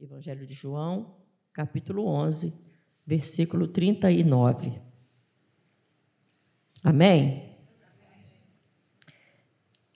[0.00, 1.16] Evangelho de João,
[1.52, 2.54] capítulo 11,
[3.04, 4.80] versículo 39.
[6.84, 7.58] Amém?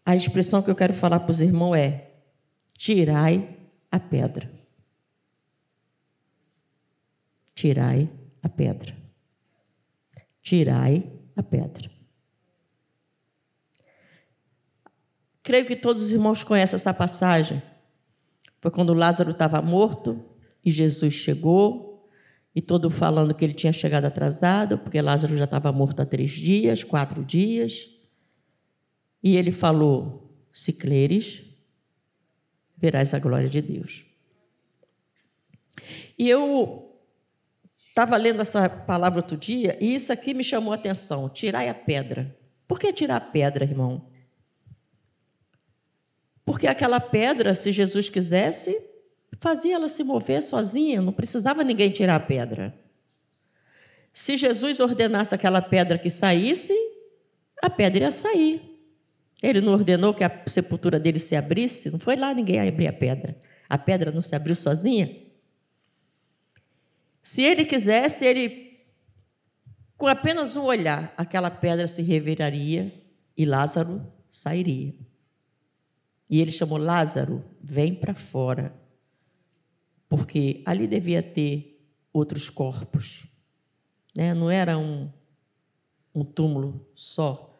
[0.05, 2.21] A expressão que eu quero falar para os irmãos é:
[2.77, 3.57] tirai
[3.93, 4.51] a pedra.
[7.55, 8.11] Tirai
[8.43, 8.97] a pedra.
[10.43, 11.89] Tirai a pedra.
[15.45, 17.63] Creio que todos os irmãos conhecem essa passagem.
[18.63, 20.25] Foi quando Lázaro estava morto
[20.65, 22.09] e Jesus chegou,
[22.55, 26.31] e todo falando que ele tinha chegado atrasado, porque Lázaro já estava morto há três
[26.31, 27.91] dias, quatro dias.
[29.21, 31.43] E ele falou: Se creres,
[32.77, 34.05] verás a glória de Deus.
[36.17, 37.01] E eu
[37.89, 41.75] estava lendo essa palavra outro dia, e isso aqui me chamou a atenção: tirai a
[41.75, 42.39] pedra.
[42.69, 44.12] Por que tirar a pedra, irmão?
[46.53, 48.79] Porque aquela pedra, se Jesus quisesse,
[49.39, 52.79] fazia ela se mover sozinha, não precisava ninguém tirar a pedra.
[54.13, 56.75] Se Jesus ordenasse aquela pedra que saísse,
[57.63, 58.61] a pedra ia sair.
[59.43, 61.91] Ele não ordenou que a sepultura dele se abrisse?
[61.91, 63.41] Não foi lá ninguém abrir a pedra.
[63.67, 65.11] A pedra não se abriu sozinha?
[67.23, 68.79] Se ele quisesse, ele,
[69.97, 72.93] com apenas um olhar, aquela pedra se reviraria
[73.35, 74.93] e Lázaro sairia.
[76.33, 78.75] E ele chamou Lázaro, vem para fora.
[80.09, 83.27] Porque ali devia ter outros corpos.
[84.17, 84.33] Né?
[84.33, 85.11] Não era um,
[86.15, 87.55] um túmulo só.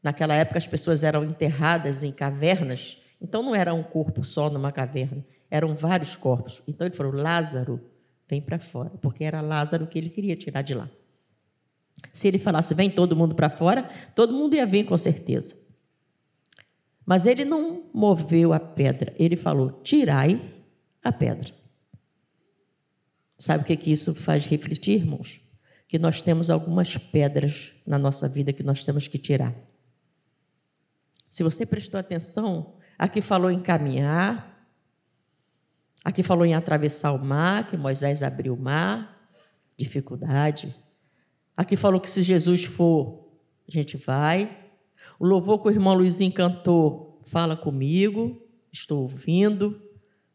[0.00, 4.70] Naquela época as pessoas eram enterradas em cavernas, então não era um corpo só numa
[4.70, 6.62] caverna, eram vários corpos.
[6.68, 7.80] Então ele falou: Lázaro,
[8.28, 10.88] vem para fora, porque era Lázaro que ele queria tirar de lá.
[12.12, 13.82] Se ele falasse, vem todo mundo para fora,
[14.14, 15.61] todo mundo ia vir com certeza.
[17.04, 20.40] Mas ele não moveu a pedra, ele falou: tirai
[21.02, 21.52] a pedra.
[23.36, 25.40] Sabe o que, que isso faz refletir, irmãos?
[25.88, 29.52] Que nós temos algumas pedras na nossa vida que nós temos que tirar.
[31.26, 34.64] Se você prestou atenção, aqui falou em caminhar,
[36.04, 39.28] aqui falou em atravessar o mar, que Moisés abriu o mar,
[39.76, 40.72] dificuldade.
[41.56, 43.28] Aqui falou que se Jesus for,
[43.66, 44.61] a gente vai.
[45.22, 49.80] O louvor que o irmão Luizinho cantou, fala comigo, estou ouvindo.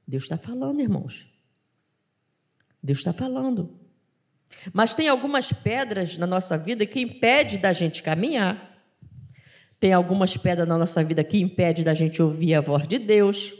[0.07, 1.27] Deus está falando, irmãos.
[2.81, 3.77] Deus está falando.
[4.71, 8.81] Mas tem algumas pedras na nossa vida que impedem da gente caminhar.
[9.77, 13.55] Tem algumas pedras na nossa vida que impedem da gente ouvir a voz de Deus.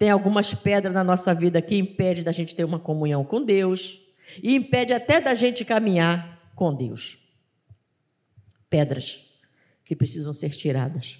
[0.00, 4.00] Tem algumas pedras na nossa vida que impedem da gente ter uma comunhão com Deus.
[4.42, 7.18] E impede até da gente caminhar com Deus.
[8.68, 9.29] Pedras
[9.90, 11.18] que precisam ser tiradas,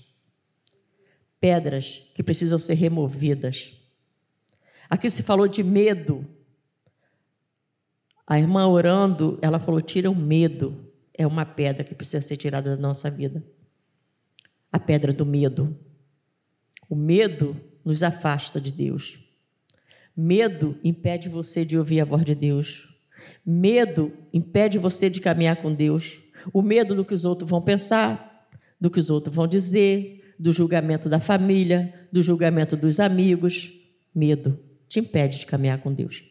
[1.40, 3.72] pedras que precisam ser removidas.
[4.88, 6.24] Aqui se falou de medo.
[8.24, 10.88] A irmã orando, ela falou: tira o medo.
[11.12, 13.44] É uma pedra que precisa ser tirada da nossa vida.
[14.70, 15.76] A pedra do medo.
[16.88, 19.18] O medo nos afasta de Deus.
[20.16, 23.02] Medo impede você de ouvir a voz de Deus.
[23.44, 26.20] Medo impede você de caminhar com Deus.
[26.52, 28.29] O medo do que os outros vão pensar,
[28.80, 33.72] do que os outros vão dizer, do julgamento da família, do julgamento dos amigos.
[34.14, 34.58] Medo
[34.88, 36.24] te impede de caminhar com Deus.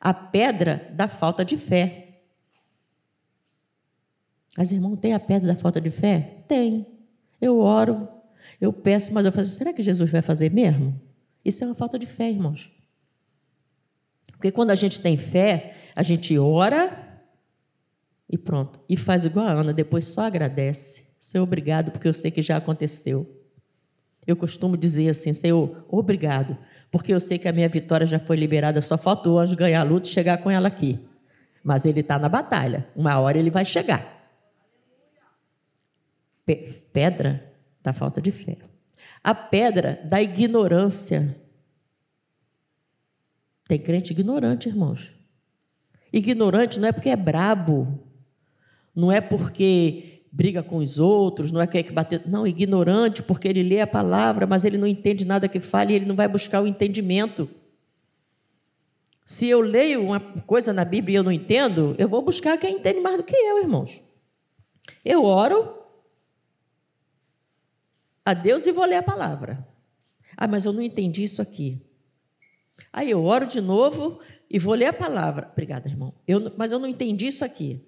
[0.00, 2.22] A pedra da falta de fé.
[4.56, 6.44] As irmãs têm a pedra da falta de fé?
[6.48, 6.86] Tem.
[7.40, 8.08] Eu oro,
[8.60, 10.98] eu peço, mas eu faço, será que Jesus vai fazer mesmo?
[11.44, 12.72] Isso é uma falta de fé, irmãos.
[14.32, 17.22] Porque quando a gente tem fé, a gente ora
[18.30, 18.80] e pronto.
[18.88, 21.07] E faz igual a Ana, depois só agradece.
[21.18, 23.28] Senhor, obrigado, porque eu sei que já aconteceu.
[24.26, 26.56] Eu costumo dizer assim, Senhor, obrigado,
[26.90, 29.80] porque eu sei que a minha vitória já foi liberada, só falta o anjo ganhar
[29.80, 30.98] a luta e chegar com ela aqui.
[31.64, 34.16] Mas ele está na batalha, uma hora ele vai chegar.
[36.92, 37.52] Pedra
[37.82, 38.56] da falta de fé.
[39.22, 41.36] A pedra da ignorância.
[43.66, 45.12] Tem crente ignorante, irmãos.
[46.12, 47.98] Ignorante não é porque é brabo,
[48.94, 53.48] não é porque briga com os outros, não é quer que bater, não, ignorante, porque
[53.48, 56.62] ele lê a palavra, mas ele não entende nada que fale ele não vai buscar
[56.62, 57.50] o entendimento.
[59.26, 62.76] Se eu leio uma coisa na Bíblia e eu não entendo, eu vou buscar quem
[62.76, 64.00] entende mais do que eu, irmãos.
[65.04, 65.76] Eu oro
[68.24, 69.66] a Deus e vou ler a palavra.
[70.36, 71.84] Ah, mas eu não entendi isso aqui.
[72.92, 75.48] Aí eu oro de novo e vou ler a palavra.
[75.50, 76.14] Obrigada, irmão.
[76.28, 77.87] Eu, mas eu não entendi isso aqui.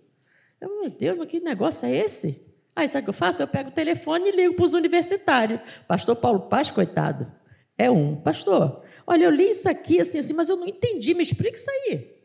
[0.60, 2.54] Eu, meu Deus, mas que negócio é esse?
[2.76, 3.42] Aí sabe o que eu faço?
[3.42, 5.60] Eu pego o telefone e ligo para os universitários.
[5.88, 7.30] Pastor Paulo Paz, coitado,
[7.76, 8.16] é um.
[8.16, 11.68] Pastor, Olha, eu li isso aqui assim, assim, mas eu não entendi, me explica isso
[11.68, 12.16] aí.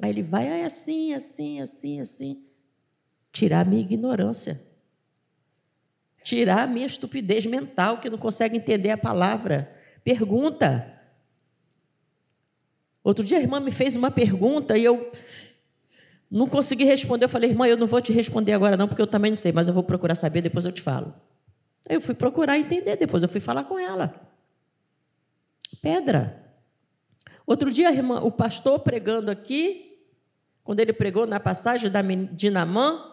[0.00, 2.46] Aí ele vai, é assim, assim, assim, assim.
[3.30, 4.58] Tirar a minha ignorância.
[6.22, 9.70] Tirar a minha estupidez mental, que não consegue entender a palavra.
[10.02, 10.90] Pergunta.
[13.02, 15.12] Outro dia a irmã me fez uma pergunta e eu
[16.34, 17.26] não consegui responder.
[17.26, 19.52] Eu falei, irmã, eu não vou te responder agora, não, porque eu também não sei,
[19.52, 21.14] mas eu vou procurar saber, depois eu te falo.
[21.88, 24.12] Eu fui procurar entender, depois eu fui falar com ela.
[25.80, 26.44] Pedra.
[27.46, 29.96] Outro dia, irmã, o pastor pregando aqui,
[30.64, 33.12] quando ele pregou na passagem da, de Namã,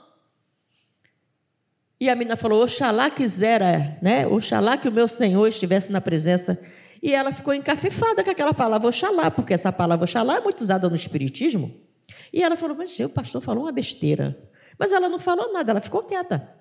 [1.99, 4.25] e a menina falou: Oxalá quisera, né?
[4.25, 6.59] Oxalá que o meu Senhor estivesse na presença.
[7.03, 10.89] E ela ficou encafifada com aquela palavra Oxalá, porque essa palavra Oxalá é muito usada
[10.89, 11.90] no Espiritismo.
[12.33, 14.37] E ela falou: Mas o pastor falou uma besteira.
[14.77, 16.55] Mas ela não falou nada, ela ficou quieta.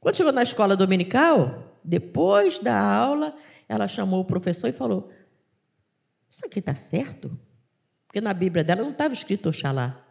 [0.00, 3.34] Quando chegou na escola dominical, depois da aula,
[3.68, 5.10] ela chamou o professor e falou:
[6.28, 7.38] Isso aqui está certo?
[8.06, 10.04] Porque na Bíblia dela não estava escrito Oxalá.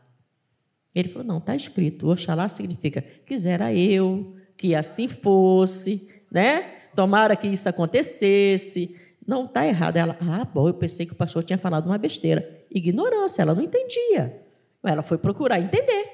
[0.94, 2.10] Ele falou: Não, está escrito.
[2.10, 6.62] Oxalá significa: Quisera eu que assim fosse, né?
[6.96, 9.00] Tomara que isso acontecesse.
[9.26, 9.98] Não está errado.
[9.98, 12.66] Ela, ah, bom, eu pensei que o pastor tinha falado uma besteira.
[12.72, 14.47] Ignorância, ela não entendia.
[14.92, 16.06] Ela foi procurar entender.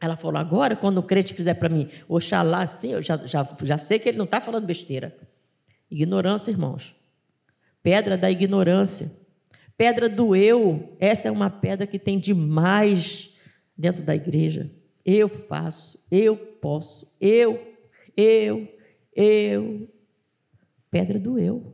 [0.00, 3.78] Ela falou: agora, quando o crente fizer para mim, Oxalá assim, eu já, já, já
[3.78, 5.16] sei que ele não está falando besteira.
[5.90, 6.94] Ignorância, irmãos.
[7.82, 9.10] Pedra da ignorância.
[9.76, 10.96] Pedra do eu.
[10.98, 13.36] Essa é uma pedra que tem demais
[13.76, 14.70] dentro da igreja.
[15.04, 17.74] Eu faço, eu posso, eu,
[18.16, 18.68] eu,
[19.14, 19.88] eu.
[20.90, 21.72] Pedra do eu.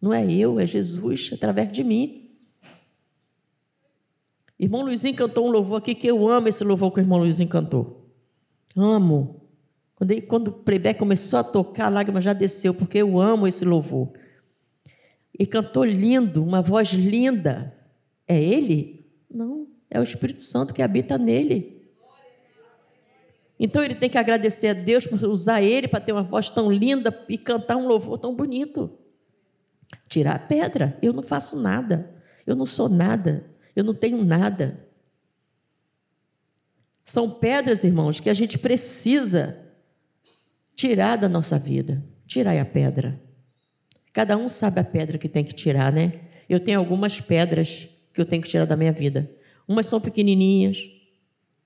[0.00, 2.23] Não é eu, é Jesus através de mim.
[4.64, 7.50] Irmão Luizinho cantou um louvor aqui que eu amo esse louvor que o irmão Luizinho
[7.50, 8.08] cantou.
[8.74, 9.42] Amo.
[9.94, 13.46] Quando, ele, quando o playback começou a tocar, a lágrima já desceu, porque eu amo
[13.46, 14.10] esse louvor.
[15.38, 17.76] E cantou lindo, uma voz linda.
[18.26, 19.06] É ele?
[19.30, 21.84] Não, é o Espírito Santo que habita nele.
[23.60, 26.72] Então ele tem que agradecer a Deus por usar ele para ter uma voz tão
[26.72, 28.90] linda e cantar um louvor tão bonito.
[30.08, 32.14] Tirar a pedra, eu não faço nada,
[32.46, 34.86] eu não sou nada, eu não tenho nada.
[37.02, 39.58] São pedras, irmãos, que a gente precisa
[40.74, 42.02] tirar da nossa vida.
[42.26, 43.20] Tirai a pedra.
[44.12, 46.20] Cada um sabe a pedra que tem que tirar, né?
[46.48, 49.30] Eu tenho algumas pedras que eu tenho que tirar da minha vida.
[49.66, 50.78] Umas são pequenininhas,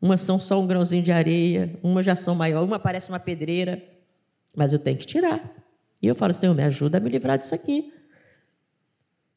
[0.01, 3.83] umas são só um grãozinho de areia, umas já são maiores, uma parece uma pedreira,
[4.57, 5.55] mas eu tenho que tirar.
[6.01, 7.93] E eu falo, Senhor, me ajuda a me livrar disso aqui.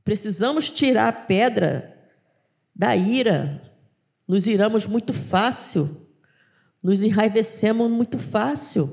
[0.04, 2.01] Precisamos tirar a pedra
[2.82, 3.62] da ira.
[4.28, 5.88] Nos iramos muito fácil,
[6.82, 8.90] nos enraivecemos muito fácil.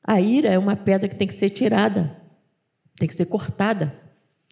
[0.00, 2.16] A ira é uma pedra que tem que ser tirada,
[2.94, 4.00] tem que ser cortada,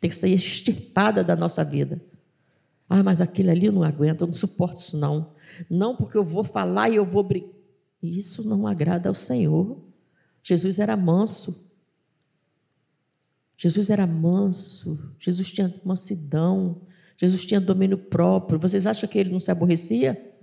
[0.00, 2.02] tem que ser extirpada da nossa vida.
[2.88, 5.34] Ah, mas aquilo ali não aguento, eu não suporto isso não.
[5.70, 7.48] Não porque eu vou falar e eu vou brigar.
[8.02, 9.80] Isso não agrada ao Senhor.
[10.42, 11.71] Jesus era manso.
[13.62, 16.80] Jesus era manso, Jesus tinha mansidão,
[17.16, 18.58] Jesus tinha domínio próprio.
[18.58, 20.34] Vocês acham que ele não se aborrecia?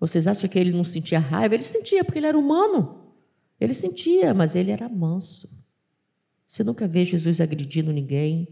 [0.00, 1.54] Vocês acham que ele não sentia raiva?
[1.54, 3.12] Ele sentia, porque ele era humano.
[3.60, 5.64] Ele sentia, mas ele era manso.
[6.44, 8.48] Você nunca vê Jesus agredindo ninguém,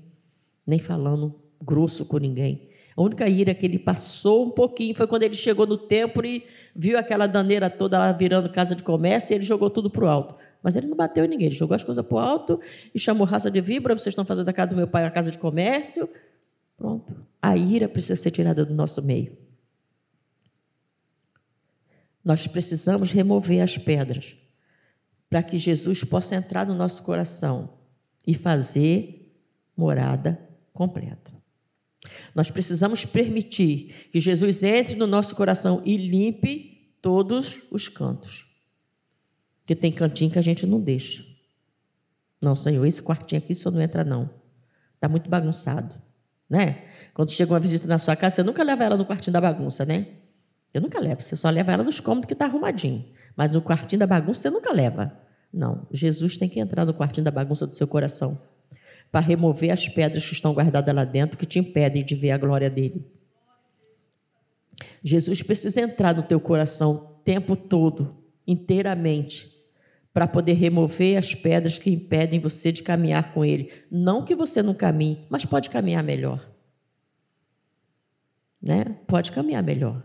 [0.64, 2.68] nem falando grosso com ninguém.
[2.96, 6.44] A única ira que ele passou um pouquinho foi quando ele chegou no templo e
[6.72, 10.08] viu aquela daneira toda lá virando casa de comércio e ele jogou tudo para o
[10.08, 10.36] alto.
[10.62, 12.60] Mas ele não bateu em ninguém, ele jogou as coisas para o alto
[12.94, 13.94] e chamou raça de vibra.
[13.94, 16.08] Vocês estão fazendo da casa do meu pai uma casa de comércio.
[16.76, 17.14] Pronto.
[17.40, 19.36] A ira precisa ser tirada do nosso meio.
[22.24, 24.36] Nós precisamos remover as pedras
[25.30, 27.70] para que Jesus possa entrar no nosso coração
[28.26, 29.32] e fazer
[29.76, 30.38] morada
[30.72, 31.32] completa.
[32.34, 38.47] Nós precisamos permitir que Jesus entre no nosso coração e limpe todos os cantos.
[39.68, 41.22] Porque tem cantinho que a gente não deixa.
[42.40, 44.30] Não, Senhor, esse quartinho aqui o senhor não entra, não.
[44.94, 45.94] Está muito bagunçado.
[46.48, 46.84] Né?
[47.12, 49.84] Quando chega uma visita na sua casa, você nunca leva ela no quartinho da bagunça,
[49.84, 50.06] né?
[50.72, 53.04] Eu nunca levo, você só leva ela nos cômodos que está arrumadinho.
[53.36, 55.12] Mas no quartinho da bagunça você nunca leva.
[55.52, 58.40] Não, Jesus tem que entrar no quartinho da bagunça do seu coração
[59.12, 62.38] para remover as pedras que estão guardadas lá dentro que te impedem de ver a
[62.38, 63.06] glória dele.
[65.04, 69.57] Jesus precisa entrar no teu coração o tempo todo, inteiramente,
[70.12, 73.70] para poder remover as pedras que impedem você de caminhar com Ele.
[73.90, 76.50] Não que você não caminhe, mas pode caminhar melhor.
[78.60, 78.84] Né?
[79.06, 80.02] Pode caminhar melhor.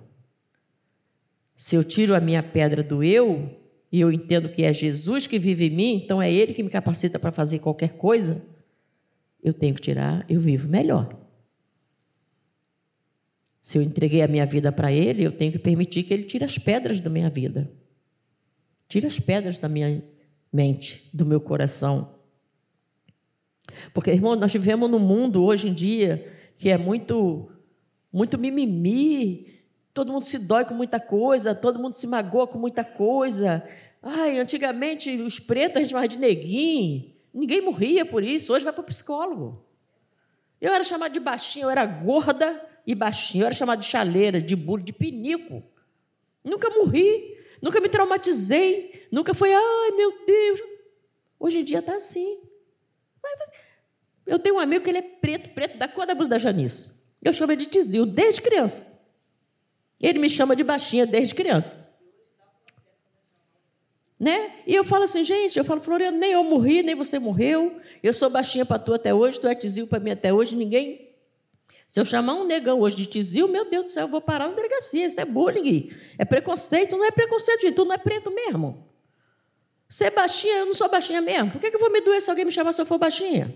[1.55, 3.59] Se eu tiro a minha pedra do eu
[3.91, 6.69] e eu entendo que é Jesus que vive em mim, então é Ele que me
[6.69, 8.45] capacita para fazer qualquer coisa,
[9.41, 11.19] eu tenho que tirar, eu vivo melhor.
[13.61, 16.43] Se eu entreguei a minha vida para Ele, eu tenho que permitir que Ele tire
[16.43, 17.71] as pedras da minha vida.
[18.87, 20.03] Tire as pedras da minha
[20.51, 22.15] mente, do meu coração.
[23.93, 27.49] Porque, irmão, nós vivemos num mundo hoje em dia que é muito,
[28.11, 29.59] muito mimimi,
[29.93, 33.67] todo mundo se dói com muita coisa, todo mundo se magoa com muita coisa.
[34.01, 38.73] Ai, antigamente os pretos a gente chamava de neguinho, ninguém morria por isso, hoje vai
[38.73, 39.65] para o psicólogo.
[40.61, 43.43] Eu era chamada de baixinha, eu era gorda, e baixinho.
[43.43, 45.63] Eu era chamado de chaleira, de bullying, de pinico.
[46.43, 50.59] Nunca morri, nunca me traumatizei, nunca foi, ai meu Deus.
[51.39, 52.41] Hoje em dia está assim.
[54.25, 57.03] Eu tenho um amigo que ele é preto, preto da cor da blusa da Janice.
[57.23, 59.01] Eu chamo ele de Tizil desde criança.
[60.01, 61.89] Ele me chama de baixinha desde criança.
[64.19, 64.53] Né?
[64.67, 67.79] E eu falo assim, gente, eu falo, Floriano, nem eu morri, nem você morreu.
[68.01, 71.12] Eu sou baixinha para tu até hoje, tu é Tizil para mim até hoje, ninguém
[71.93, 74.47] se eu chamar um negão hoje de tizil, meu Deus do céu, eu vou parar
[74.47, 75.05] na delegacia.
[75.05, 75.91] Isso é bullying.
[76.17, 76.97] É preconceito.
[76.97, 77.75] Não é preconceito, gente.
[77.75, 78.83] Tu não é preto mesmo.
[79.87, 81.51] Ser baixinha, eu não sou baixinha mesmo.
[81.51, 83.55] Por que, eu vou me doer se alguém me chamar se eu for baixinha?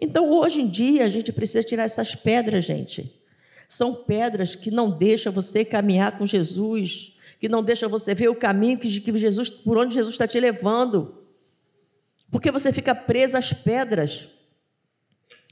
[0.00, 3.22] Então, hoje em dia, a gente precisa tirar essas pedras, gente.
[3.68, 8.34] São pedras que não deixam você caminhar com Jesus, que não deixam você ver o
[8.34, 11.22] caminho que Jesus, por onde Jesus está te levando.
[12.30, 14.35] Porque você fica presa às pedras.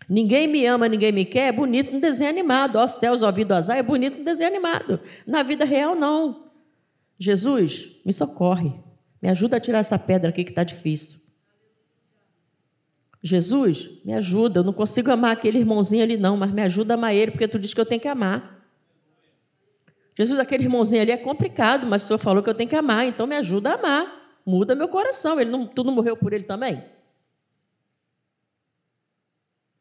[0.09, 2.77] Ninguém me ama, ninguém me quer, é bonito no desenho animado.
[2.77, 5.01] Ó céus, ó vida, azar, é bonito no desenho animado.
[5.27, 6.51] Na vida real, não.
[7.19, 8.73] Jesus, me socorre.
[9.23, 11.19] Me ajuda a tirar essa pedra aqui que está difícil.
[13.23, 14.61] Jesus, me ajuda.
[14.61, 17.49] Eu não consigo amar aquele irmãozinho ali, não, mas me ajuda a amar ele, porque
[17.49, 18.63] tu diz que eu tenho que amar.
[20.17, 23.07] Jesus, aquele irmãozinho ali é complicado, mas o Senhor falou que eu tenho que amar,
[23.07, 24.25] então me ajuda a amar.
[24.45, 25.41] Muda meu coração.
[25.41, 26.85] Ele não, tu não morreu por ele também?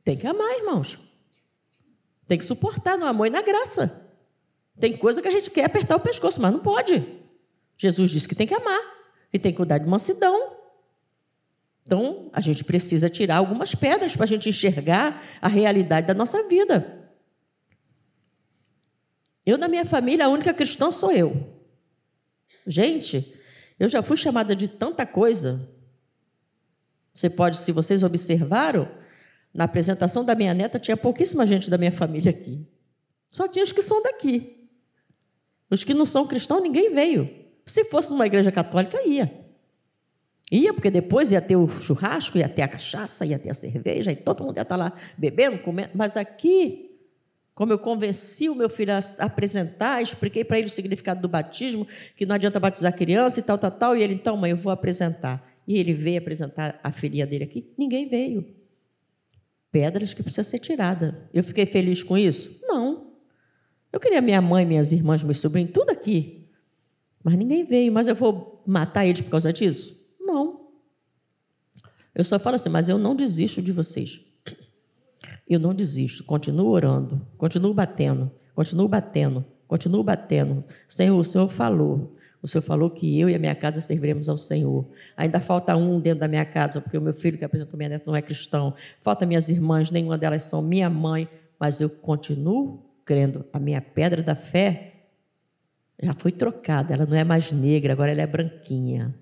[0.04, 1.00] Tem que amar, irmãos.
[2.28, 4.16] Tem que suportar no amor e na graça.
[4.80, 7.06] Tem coisa que a gente quer apertar o pescoço, mas não pode.
[7.78, 8.82] Jesus disse que tem que amar,
[9.32, 10.58] que tem que cuidar de mansidão.
[11.84, 16.48] Então, a gente precisa tirar algumas pedras para a gente enxergar a realidade da nossa
[16.48, 17.12] vida.
[19.46, 21.62] Eu, na minha família, a única cristã sou eu.
[22.66, 23.38] Gente,
[23.78, 25.70] eu já fui chamada de tanta coisa.
[27.14, 28.90] Você pode, se vocês observaram,
[29.54, 32.66] na apresentação da minha neta, tinha pouquíssima gente da minha família aqui.
[33.30, 34.68] Só tinha os que são daqui.
[35.70, 37.30] Os que não são cristãos, ninguém veio.
[37.66, 39.32] Se fosse numa igreja católica, ia.
[40.52, 44.12] Ia, porque depois ia ter o churrasco, ia ter a cachaça, ia ter a cerveja,
[44.12, 45.92] e todo mundo ia estar lá bebendo, comendo.
[45.96, 46.92] Mas aqui,
[47.56, 51.88] como eu convenci o meu filho a apresentar, expliquei para ele o significado do batismo,
[52.16, 54.72] que não adianta batizar criança e tal, tal, tal, e ele, então, mãe, eu vou
[54.72, 55.44] apresentar.
[55.68, 57.72] E ele veio apresentar a filhinha dele aqui.
[57.78, 58.63] Ninguém veio
[59.74, 61.28] pedras que precisa ser tirada.
[61.34, 62.60] Eu fiquei feliz com isso?
[62.68, 63.08] Não.
[63.92, 66.48] Eu queria minha mãe, minhas irmãs, meus sobrinhos, tudo aqui.
[67.24, 67.92] Mas ninguém veio.
[67.92, 70.16] Mas eu vou matar eles por causa disso?
[70.22, 70.68] Não.
[72.14, 74.22] Eu só falo assim, mas eu não desisto de vocês.
[75.50, 76.24] Eu não desisto.
[76.24, 80.64] Continuo orando, continuo batendo, continuo batendo, continuo batendo.
[80.88, 82.16] Senhor, o Senhor falou.
[82.44, 84.86] O Senhor falou que eu e a minha casa serviremos ao Senhor.
[85.16, 88.04] Ainda falta um dentro da minha casa, porque o meu filho que apresentou minha neta
[88.06, 88.76] não é cristão.
[89.00, 91.26] Falta minhas irmãs, nenhuma delas são minha mãe,
[91.58, 93.46] mas eu continuo crendo.
[93.54, 95.06] A minha pedra da fé
[96.02, 99.16] já foi trocada, ela não é mais negra, agora ela é branquinha.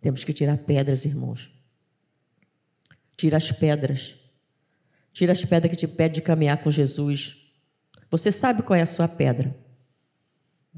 [0.00, 1.52] Temos que tirar pedras, irmãos.
[3.16, 4.14] Tira as pedras.
[5.12, 7.50] Tira as pedras que te impedem de caminhar com Jesus.
[8.08, 9.52] Você sabe qual é a sua pedra.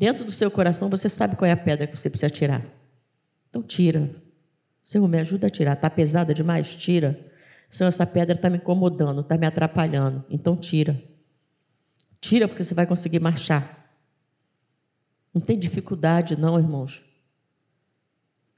[0.00, 2.64] Dentro do seu coração você sabe qual é a pedra que você precisa tirar.
[3.50, 4.09] Então tira.
[4.83, 5.75] Senhor, me ajuda a tirar.
[5.75, 6.75] Está pesada demais?
[6.75, 7.21] Tira.
[7.69, 10.25] Senhor, essa pedra está me incomodando, está me atrapalhando.
[10.30, 10.99] Então tira.
[12.19, 13.95] Tira porque você vai conseguir marchar.
[15.35, 17.04] Não tem dificuldade, não, irmãos.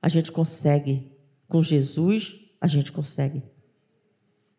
[0.00, 1.10] A gente consegue.
[1.48, 3.42] Com Jesus, a gente consegue.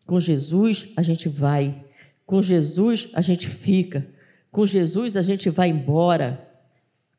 [0.05, 1.85] Com Jesus, a gente vai.
[2.25, 4.05] Com Jesus, a gente fica.
[4.51, 6.49] Com Jesus, a gente vai embora.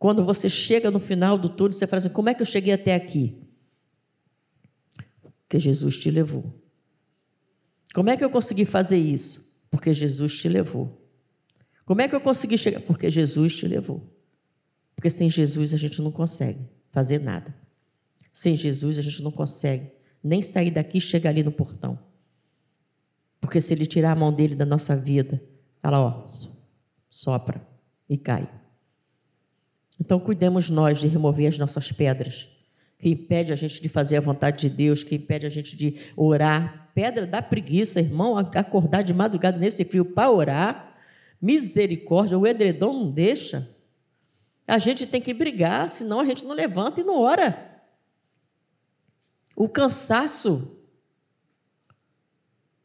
[0.05, 2.75] Quando você chega no final do túnel, você fala assim: como é que eu cheguei
[2.75, 3.39] até aqui?
[5.41, 6.63] Porque Jesus te levou.
[7.95, 9.65] Como é que eu consegui fazer isso?
[9.71, 11.09] Porque Jesus te levou.
[11.87, 12.83] Como é que eu consegui chegar?
[12.83, 14.07] Porque Jesus te levou.
[14.95, 17.57] Porque sem Jesus a gente não consegue fazer nada.
[18.31, 19.91] Sem Jesus a gente não consegue
[20.23, 21.99] nem sair daqui e chegar ali no portão.
[23.41, 25.43] Porque se ele tirar a mão dele da nossa vida,
[25.83, 26.27] ela ó,
[27.09, 27.67] sopra
[28.07, 28.64] e cai.
[30.01, 32.49] Então, cuidemos nós de remover as nossas pedras,
[32.99, 35.99] que impede a gente de fazer a vontade de Deus, que impede a gente de
[36.17, 36.91] orar.
[36.95, 40.97] Pedra da preguiça, irmão, acordar de madrugada nesse frio para orar.
[41.41, 43.69] Misericórdia, o edredom não deixa.
[44.67, 47.83] A gente tem que brigar, senão a gente não levanta e não ora.
[49.55, 50.81] O cansaço.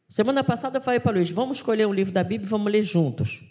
[0.08, 2.82] Semana passada eu falei para Luiz: vamos escolher um livro da Bíblia e vamos ler
[2.82, 3.49] juntos.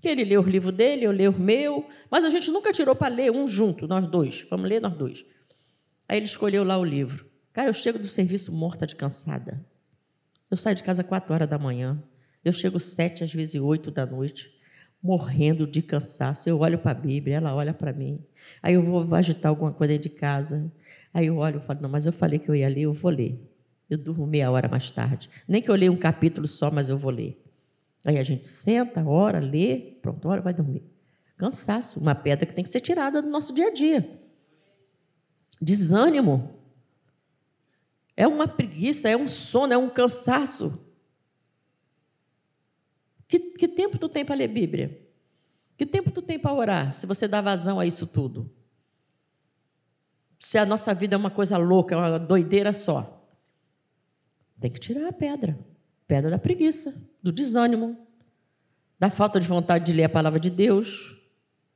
[0.00, 2.94] Que ele lê o livro dele, eu leio o meu, mas a gente nunca tirou
[2.94, 4.46] para ler um junto, nós dois.
[4.50, 5.24] Vamos ler nós dois.
[6.08, 7.26] Aí ele escolheu lá o livro.
[7.52, 9.64] Cara, eu chego do serviço morta de cansada.
[10.50, 12.02] Eu saio de casa quatro horas da manhã.
[12.44, 14.54] Eu chego sete, às vezes oito da noite,
[15.02, 16.48] morrendo de cansaço.
[16.48, 18.24] Eu olho para a Bíblia, ela olha para mim.
[18.62, 20.70] Aí eu vou agitar alguma coisa dentro de casa.
[21.12, 23.10] Aí eu olho e falo, não, mas eu falei que eu ia ler, eu vou
[23.10, 23.40] ler.
[23.88, 25.30] Eu durmo meia hora mais tarde.
[25.48, 27.42] Nem que eu leia um capítulo só, mas eu vou ler.
[28.04, 30.82] Aí a gente senta, ora, lê, pronto, ora, vai dormir.
[31.36, 34.08] Cansaço, uma pedra que tem que ser tirada do nosso dia a dia.
[35.60, 36.54] Desânimo.
[38.16, 40.86] É uma preguiça, é um sono, é um cansaço.
[43.28, 45.06] Que, que tempo tu tem para ler Bíblia?
[45.76, 48.50] Que tempo tu tem para orar, se você dá vazão a isso tudo?
[50.38, 53.28] Se a nossa vida é uma coisa louca, é uma doideira só.
[54.58, 55.58] Tem que tirar a pedra.
[56.06, 56.94] Pedra da preguiça,
[57.26, 57.98] do desânimo,
[58.96, 61.20] da falta de vontade de ler a palavra de Deus.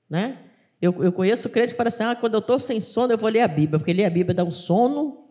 [0.09, 0.39] Né?
[0.81, 3.29] Eu, eu conheço crente que fala assim: ah, quando eu estou sem sono, eu vou
[3.29, 5.25] ler a Bíblia, porque ler a Bíblia dá um sono.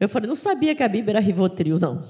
[0.00, 2.02] Eu falei, não sabia que a Bíblia era Rivotril, não.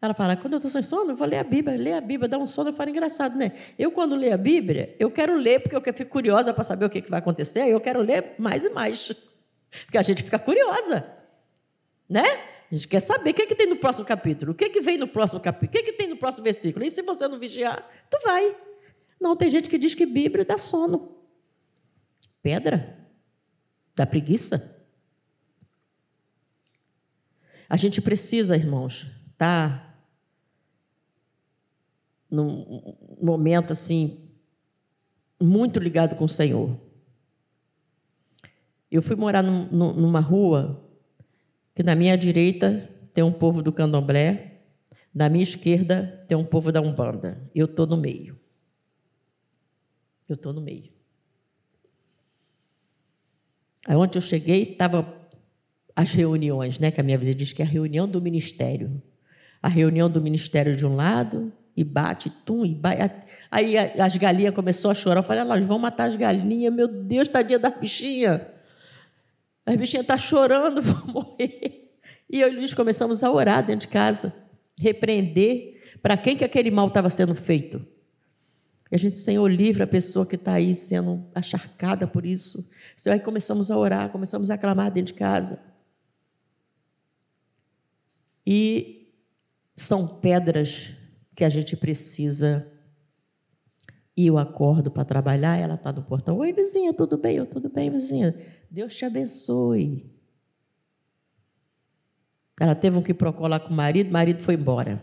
[0.00, 1.76] Ela fala, quando eu estou sem sono, eu vou ler a Bíblia.
[1.76, 2.70] Ler a Bíblia dá um sono.
[2.70, 3.52] Eu falo, engraçado, né?
[3.76, 6.90] Eu, quando leio a Bíblia, eu quero ler porque eu fico curiosa para saber o
[6.90, 7.66] que, que vai acontecer.
[7.66, 9.10] Eu quero ler mais e mais.
[9.86, 11.04] Porque a gente fica curiosa.
[12.08, 12.22] Né?
[12.70, 14.68] A gente quer saber o que, é que tem no próximo capítulo, o que, é
[14.68, 16.84] que vem no próximo capítulo, o que, é que tem no próximo versículo.
[16.84, 18.56] E se você não vigiar, tu vai.
[19.20, 21.16] Não, tem gente que diz que Bíblia dá sono.
[22.42, 22.98] Pedra?
[23.94, 24.86] Dá preguiça?
[27.68, 29.94] A gente precisa, irmãos, estar tá
[32.30, 34.28] num momento assim,
[35.40, 36.78] muito ligado com o Senhor.
[38.90, 40.83] Eu fui morar num, numa rua
[41.74, 44.60] que na minha direita tem um povo do candomblé,
[45.14, 47.50] na minha esquerda tem um povo da Umbanda.
[47.54, 48.38] Eu estou no meio.
[50.28, 50.92] Eu estou no meio.
[53.86, 55.06] Aí onde eu cheguei, estava
[55.94, 56.90] as reuniões, né?
[56.90, 59.02] Que a minha vizinha diz que é a reunião do ministério.
[59.62, 63.26] A reunião do ministério de um lado, e bate, tum, e bate.
[63.50, 65.20] Aí as galinhas começaram a chorar.
[65.20, 68.40] Eu falei, elas vão matar as galinhas, meu Deus, tadinha das bichinhas.
[69.66, 71.98] As bichinhas estão tá chorando, vão morrer.
[72.28, 74.34] E eu e Luiz começamos a orar dentro de casa,
[74.76, 77.84] repreender para quem que aquele mal estava sendo feito.
[78.90, 82.70] E a gente, Senhor, livra a pessoa que está aí sendo acharcada por isso.
[82.96, 85.62] Senhor, aí começamos a orar, começamos a clamar dentro de casa.
[88.46, 89.12] E
[89.74, 90.92] são pedras
[91.34, 92.70] que a gente precisa.
[94.16, 96.38] E eu acordo para trabalhar, ela está no portão.
[96.38, 97.36] Oi, vizinha, tudo bem?
[97.36, 98.34] Eu, tudo bem, vizinha.
[98.70, 100.08] Deus te abençoe.
[102.60, 105.02] Ela teve um que procolar com o marido, o marido foi embora.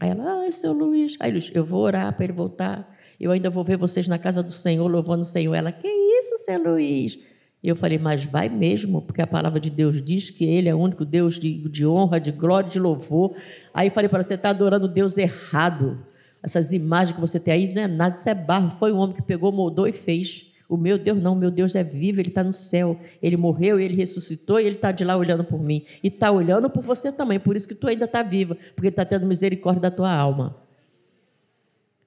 [0.00, 1.16] Aí ela, ai, seu Luiz.
[1.20, 2.96] Aí, Luiz, eu vou orar para ele voltar.
[3.18, 5.54] Eu ainda vou ver vocês na casa do Senhor, louvando o Senhor.
[5.54, 7.18] Ela, que isso, seu Luiz?
[7.62, 10.78] Eu falei, mas vai mesmo, porque a palavra de Deus diz que Ele é o
[10.78, 13.34] único Deus de, de honra, de glória, de louvor.
[13.72, 16.02] Aí falei para você, está adorando Deus errado.
[16.42, 18.70] Essas imagens que você tem aí, isso não é nada, isso é barro.
[18.70, 20.52] Foi um homem que pegou, moldou e fez.
[20.68, 22.98] O meu Deus não, meu Deus é vivo, Ele está no céu.
[23.20, 25.84] Ele morreu, Ele ressuscitou e Ele está de lá olhando por mim.
[26.02, 28.88] E está olhando por você também, por isso que tu ainda está viva, porque Ele
[28.88, 30.56] está tendo misericórdia da tua alma.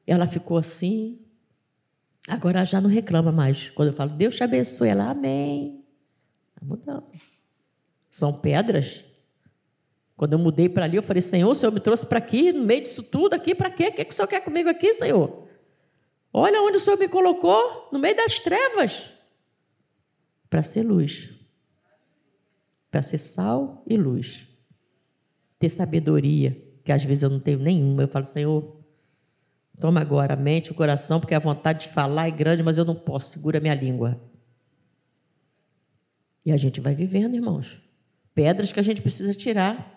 [0.08, 1.20] Ela ficou assim,
[2.28, 3.70] Agora já não reclama mais.
[3.70, 5.84] Quando eu falo, Deus te abençoe, ela, amém.
[6.50, 7.06] Está mudando.
[8.10, 9.04] São pedras.
[10.16, 12.64] Quando eu mudei para ali, eu falei, Senhor, o Senhor me trouxe para aqui, no
[12.64, 13.88] meio disso tudo aqui, para quê?
[13.88, 15.48] O que, que o Senhor quer comigo aqui, Senhor?
[16.32, 19.12] Olha onde o Senhor me colocou, no meio das trevas.
[20.50, 21.30] Para ser luz.
[22.92, 24.48] Para ser sal e luz.
[25.58, 28.04] Ter sabedoria, que às vezes eu não tenho nenhuma.
[28.04, 28.84] Eu falo, Senhor,
[29.80, 32.86] Toma agora a mente, o coração, porque a vontade de falar é grande, mas eu
[32.86, 34.22] não posso, segura minha língua.
[36.46, 37.82] E a gente vai vivendo, irmãos.
[38.36, 39.93] Pedras que a gente precisa tirar.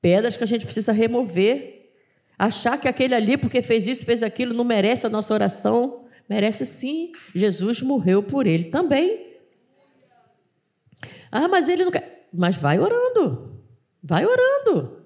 [0.00, 1.92] Pedras que a gente precisa remover.
[2.38, 6.06] Achar que aquele ali, porque fez isso, fez aquilo, não merece a nossa oração.
[6.28, 7.12] Merece sim.
[7.34, 9.26] Jesus morreu por ele também.
[11.30, 12.28] Ah, mas ele não quer.
[12.32, 13.62] Mas vai orando.
[14.02, 15.02] Vai orando.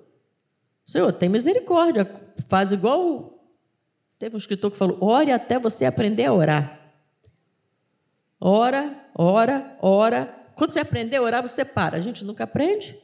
[0.85, 2.11] Senhor, tem misericórdia.
[2.49, 3.33] Faz igual
[4.23, 6.81] Teve um escritor que falou: ore até você aprender a orar.
[8.41, 10.27] Ora, ora, ora.
[10.55, 11.97] Quando você aprender a orar, você para.
[11.97, 12.97] A gente nunca aprende.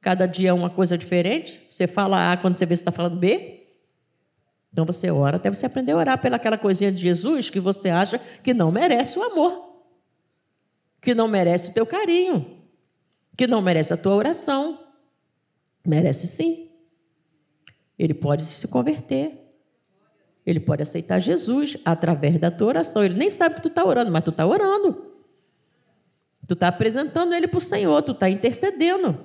[0.00, 1.66] Cada dia é uma coisa diferente.
[1.70, 3.66] Você fala A quando você vê se está falando B.
[4.72, 8.18] Então você ora até você aprender a orar pelaquela coisinha de Jesus que você acha
[8.18, 9.84] que não merece o amor,
[11.00, 12.60] que não merece o teu carinho,
[13.36, 14.78] que não merece a tua oração.
[15.84, 16.70] Merece sim.
[17.98, 19.46] Ele pode se converter.
[20.44, 23.02] Ele pode aceitar Jesus através da tua oração.
[23.02, 25.12] Ele nem sabe que tu está orando, mas tu está orando.
[26.46, 29.18] Tu está apresentando ele para o Senhor, tu está intercedendo.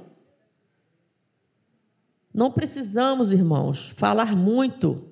[2.34, 5.10] Não precisamos, irmãos, falar muito,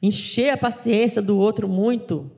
[0.00, 2.30] encher a paciência do outro muito.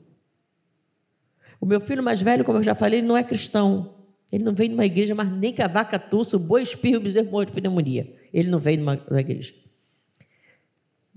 [1.61, 3.95] O meu filho mais velho, como eu já falei, ele não é cristão.
[4.31, 7.03] Ele não vem numa igreja, mas nem que a vaca tussa, o boi espirro, o
[7.03, 8.17] bezerro morre de pneumonia.
[8.33, 9.63] Ele não veio numa, numa igreja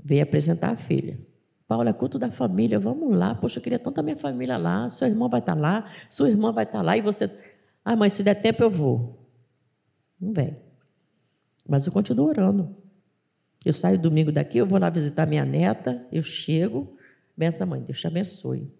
[0.06, 1.20] veio apresentar a filha.
[1.68, 3.34] Paula, é culto da família, vamos lá.
[3.34, 4.88] Poxa, eu queria tanto a minha família lá.
[4.88, 7.28] Seu irmão vai estar lá, sua irmã vai estar lá e você.
[7.84, 9.28] Ah, mas se der tempo eu vou.
[10.22, 10.56] Não vem.
[11.68, 12.76] Mas eu continuo orando.
[13.64, 16.96] Eu saio domingo daqui, eu vou lá visitar minha neta, eu chego,
[17.36, 18.72] benção mãe, Deus te abençoe.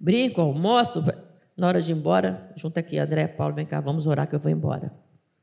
[0.00, 1.04] Brinco, almoço,
[1.56, 4.40] na hora de ir embora, junta aqui, André, Paulo, vem cá, vamos orar que eu
[4.40, 4.92] vou embora.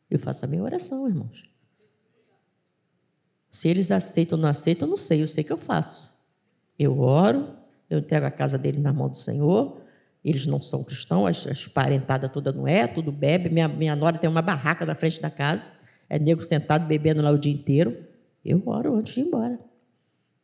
[0.09, 1.49] Eu faço a minha oração, irmãos.
[3.51, 6.09] Se eles aceitam ou não aceitam, eu não sei, eu sei que eu faço.
[6.77, 7.55] Eu oro,
[7.89, 9.81] eu entrego a casa dele na mão do Senhor.
[10.23, 13.49] Eles não são cristãos, as, as parentadas toda não é, tudo bebe.
[13.49, 15.71] Minha, minha nora tem uma barraca na frente da casa,
[16.09, 17.97] é nego sentado bebendo lá o dia inteiro.
[18.43, 19.59] Eu oro antes de ir embora.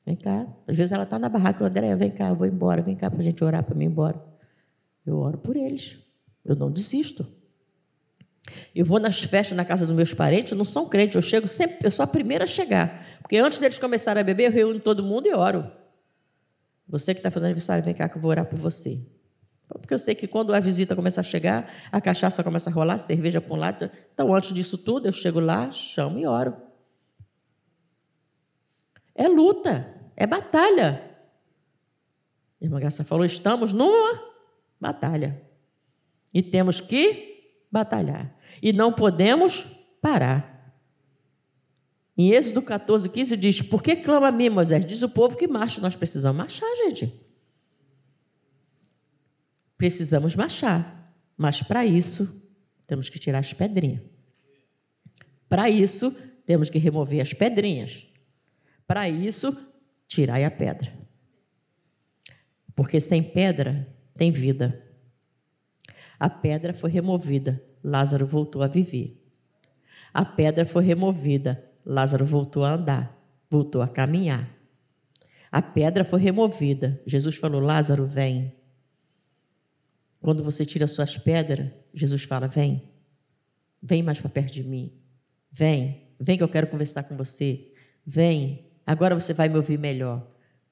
[0.05, 0.47] Vem cá.
[0.67, 3.19] Às vezes ela está na barraca, André, vem cá, eu vou embora, vem cá para
[3.19, 4.21] a gente orar para mim ir embora.
[5.05, 5.99] Eu oro por eles.
[6.43, 7.25] Eu não desisto.
[8.73, 11.77] Eu vou nas festas na casa dos meus parentes, não são crentes, eu chego sempre,
[11.83, 13.05] eu sou a primeira a chegar.
[13.21, 15.71] Porque antes deles começarem a beber, eu reúno todo mundo e oro.
[16.87, 18.99] Você que está fazendo aniversário, vem cá que eu vou orar por você.
[19.79, 22.95] Porque eu sei que quando a visita começa a chegar, a cachaça começa a rolar,
[22.95, 23.89] a cerveja para um lado.
[24.13, 26.55] Então, antes disso tudo, eu chego lá, chamo e oro.
[29.15, 31.11] É luta, é batalha.
[32.61, 34.21] A irmã Graça falou: estamos numa
[34.79, 35.41] batalha.
[36.33, 38.33] E temos que batalhar.
[38.61, 39.65] E não podemos
[40.01, 40.51] parar.
[42.17, 44.85] Em Êxodo 14, 15 diz: Por que clama a mim, Moisés?
[44.85, 45.81] Diz o povo que marcha.
[45.81, 47.20] Nós precisamos marchar, gente.
[49.81, 51.11] Precisamos marchar.
[51.35, 52.47] Mas para isso,
[52.85, 53.99] temos que tirar as pedrinhas.
[55.49, 56.15] Para isso,
[56.45, 58.05] temos que remover as pedrinhas.
[58.85, 59.57] Para isso,
[60.07, 60.93] tirai a pedra.
[62.75, 64.85] Porque sem pedra tem vida.
[66.19, 69.19] A pedra foi removida, Lázaro voltou a viver.
[70.13, 74.47] A pedra foi removida, Lázaro voltou a andar, voltou a caminhar.
[75.51, 77.01] A pedra foi removida.
[77.03, 78.60] Jesus falou: Lázaro, vem.
[80.21, 82.89] Quando você tira suas pedras, Jesus fala: Vem,
[83.81, 84.93] vem mais para perto de mim.
[85.51, 87.73] Vem, vem que eu quero conversar com você.
[88.05, 90.25] Vem, agora você vai me ouvir melhor.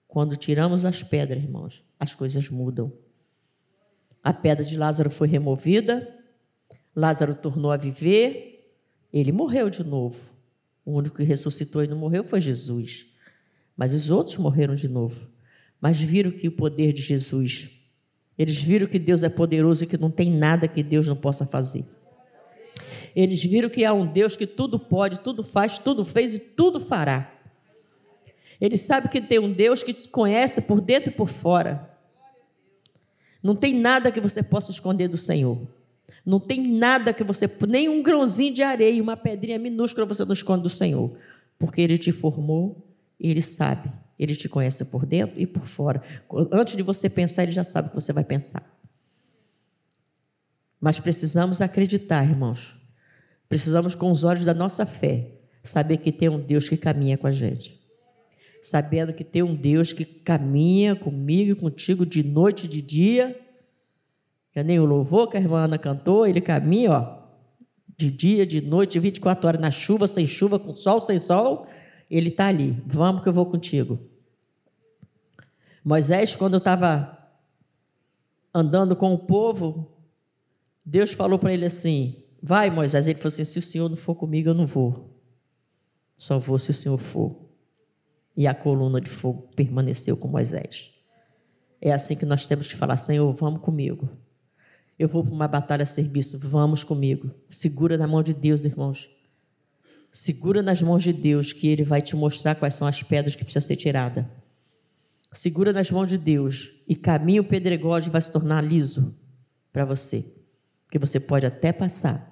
[0.07, 2.93] Quando tiramos as pedras, irmãos, as coisas mudam.
[4.23, 6.07] A pedra de Lázaro foi removida,
[6.95, 8.75] Lázaro tornou a viver,
[9.12, 10.31] ele morreu de novo.
[10.85, 13.13] O único que ressuscitou e não morreu foi Jesus.
[13.75, 15.27] Mas os outros morreram de novo.
[15.79, 17.78] Mas viram que o poder de Jesus,
[18.39, 21.45] eles viram que Deus é poderoso e que não tem nada que Deus não possa
[21.45, 21.86] fazer.
[23.13, 26.80] Eles viram que há um Deus que tudo pode, tudo faz, tudo fez e tudo
[26.80, 27.34] fará.
[28.62, 31.89] Eles sabem que tem um Deus que te conhece por dentro e por fora.
[33.43, 35.60] Não tem nada que você possa esconder do Senhor.
[36.25, 40.34] Não tem nada que você, nem um grãozinho de areia, uma pedrinha minúscula você não
[40.34, 41.12] esconde do Senhor.
[41.58, 42.88] Porque Ele te formou,
[43.19, 46.03] Ele sabe, Ele te conhece por dentro e por fora.
[46.51, 48.63] Antes de você pensar, Ele já sabe o que você vai pensar.
[50.79, 52.75] Mas precisamos acreditar, irmãos.
[53.47, 57.25] Precisamos, com os olhos da nossa fé, saber que tem um Deus que caminha com
[57.25, 57.79] a gente
[58.62, 63.39] sabendo que tem um Deus que caminha comigo e contigo de noite e de dia.
[64.51, 67.19] Que nem o louvor que a irmã Ana cantou, ele caminha, ó,
[67.97, 71.67] de dia, de noite, 24 horas, na chuva, sem chuva, com sol, sem sol,
[72.10, 72.75] ele está ali.
[72.86, 73.99] Vamos que eu vou contigo.
[75.83, 77.17] Moisés, quando estava
[78.53, 79.91] andando com o povo,
[80.85, 83.07] Deus falou para ele assim: Vai, Moisés.
[83.07, 85.09] Ele falou assim: Se o Senhor não for comigo, eu não vou.
[86.17, 87.49] Só vou se o Senhor for
[88.39, 90.93] e a coluna de fogo permaneceu com Moisés.
[91.81, 94.09] É assim que nós temos que falar: Senhor, vamos comigo.
[94.97, 97.31] Eu vou para uma batalha a serviço, vamos comigo.
[97.49, 99.09] Segura na mão de Deus, irmãos.
[100.09, 103.43] Segura nas mãos de Deus, que Ele vai te mostrar quais são as pedras que
[103.43, 104.25] precisam ser tiradas.
[105.31, 109.17] Segura nas mãos de Deus e caminho pedregoso vai se tornar liso
[109.71, 110.25] para você.
[110.85, 112.29] Porque você pode até passar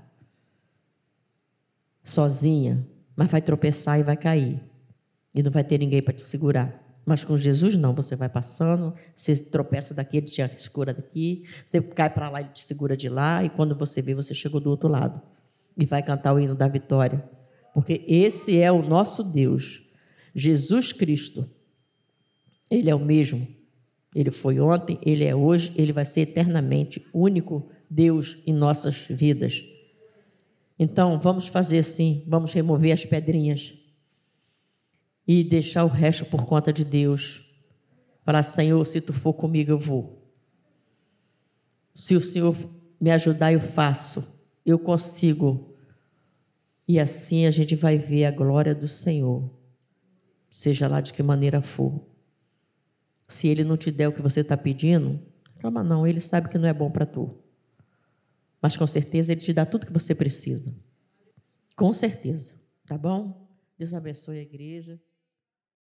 [2.03, 4.61] sozinha, mas vai tropeçar e vai cair.
[5.35, 6.83] E não vai ter ninguém para te segurar.
[7.05, 11.79] Mas com Jesus não, você vai passando, você tropeça daqui, ele te segura daqui, você
[11.81, 14.69] cai para lá, ele te segura de lá, e quando você vê, você chegou do
[14.69, 15.21] outro lado.
[15.77, 17.23] E vai cantar o hino da vitória.
[17.73, 19.89] Porque esse é o nosso Deus,
[20.33, 21.49] Jesus Cristo.
[22.69, 23.47] Ele é o mesmo.
[24.13, 29.63] Ele foi ontem, ele é hoje, ele vai ser eternamente único Deus em nossas vidas.
[30.79, 33.73] Então, vamos fazer assim, vamos remover as pedrinhas
[35.27, 37.49] e deixar o resto por conta de Deus.
[38.23, 40.31] Falar, Senhor, se tu for comigo, eu vou.
[41.93, 42.55] Se o Senhor
[42.99, 44.45] me ajudar, eu faço.
[44.65, 45.75] Eu consigo.
[46.87, 49.49] E assim a gente vai ver a glória do Senhor,
[50.49, 52.16] seja lá de que maneira for.
[53.27, 55.19] Se Ele não te der o que você está pedindo,
[55.59, 57.37] calma não, Ele sabe que não é bom para tu.
[58.61, 60.73] Mas com certeza Ele te dá tudo que você precisa.
[61.75, 63.47] Com certeza, tá bom?
[63.77, 64.99] Deus abençoe a igreja.